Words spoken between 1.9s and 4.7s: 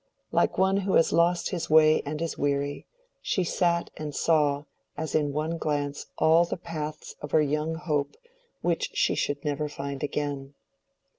and is weary, she sat and saw